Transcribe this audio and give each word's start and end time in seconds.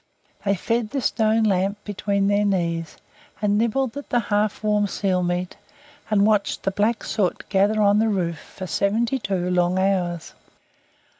They 0.43 0.55
fed 0.55 0.89
the 0.89 0.99
stone 0.99 1.43
lamp 1.43 1.77
between 1.83 2.25
their 2.27 2.43
knees, 2.43 2.97
and 3.39 3.55
nibbled 3.59 3.95
at 3.95 4.09
the 4.09 4.19
half 4.19 4.63
warm 4.63 4.87
seal 4.87 5.21
meat, 5.21 5.57
and 6.09 6.25
watched 6.25 6.63
the 6.63 6.71
black 6.71 7.03
soot 7.03 7.47
gather 7.49 7.79
on 7.83 7.99
the 7.99 8.09
roof 8.09 8.39
for 8.39 8.65
seventy 8.65 9.19
two 9.19 9.51
long 9.51 9.77
hours. 9.77 10.33